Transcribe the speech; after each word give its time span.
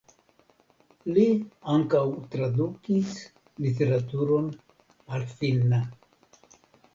Li 1.17 1.25
ankaŭ 1.73 2.01
tradukis 2.35 3.11
literaturon 3.67 4.49
al 5.19 5.29
finna. 5.37 5.83